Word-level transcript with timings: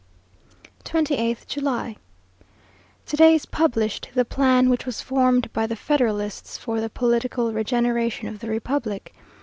28th 0.83 1.45
July. 1.45 1.95
To 3.05 3.15
day 3.15 3.35
is 3.35 3.45
published 3.45 4.09
the 4.15 4.25
plan 4.25 4.67
which 4.67 4.83
was 4.83 4.99
formed 4.99 5.53
by 5.53 5.67
the 5.67 5.75
federalists 5.75 6.57
for 6.57 6.81
the 6.81 6.89
"political 6.89 7.53
regeneration 7.53 8.27
of 8.27 8.39
the 8.39 8.49
republic." 8.49 9.13